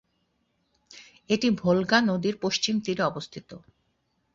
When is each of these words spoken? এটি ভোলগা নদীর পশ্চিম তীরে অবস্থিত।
এটি 1.29 1.47
ভোলগা 1.59 1.97
নদীর 2.01 2.35
পশ্চিম 2.41 2.75
তীরে 2.85 3.03
অবস্থিত। 3.03 3.49